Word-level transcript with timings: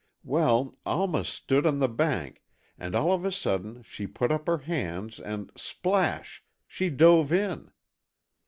Well, 0.23 0.79
Alma 0.83 1.23
stood 1.23 1.67
on 1.67 1.77
the 1.77 1.87
bank, 1.87 2.41
and 2.75 2.95
all 2.95 3.11
of 3.11 3.23
a 3.23 3.31
sudden 3.31 3.83
she 3.83 4.07
put 4.07 4.31
up 4.31 4.47
her 4.47 4.57
hands, 4.57 5.19
and 5.19 5.51
splash!—she 5.55 6.89
dove 6.89 7.31
in! 7.31 7.69